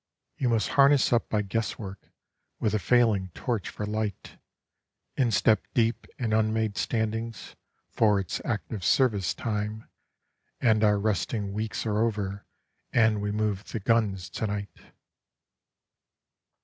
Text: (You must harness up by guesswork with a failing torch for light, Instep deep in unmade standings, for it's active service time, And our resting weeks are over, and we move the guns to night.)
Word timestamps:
(You 0.35 0.49
must 0.49 0.69
harness 0.69 1.13
up 1.13 1.29
by 1.29 1.43
guesswork 1.43 2.09
with 2.59 2.73
a 2.73 2.79
failing 2.79 3.29
torch 3.35 3.69
for 3.69 3.85
light, 3.85 4.39
Instep 5.15 5.61
deep 5.75 6.07
in 6.17 6.33
unmade 6.33 6.75
standings, 6.75 7.55
for 7.91 8.19
it's 8.19 8.41
active 8.43 8.83
service 8.83 9.35
time, 9.35 9.87
And 10.59 10.83
our 10.83 10.97
resting 10.97 11.53
weeks 11.53 11.85
are 11.85 11.99
over, 11.99 12.47
and 12.91 13.21
we 13.21 13.31
move 13.31 13.65
the 13.71 13.79
guns 13.79 14.27
to 14.31 14.47
night.) 14.47 14.79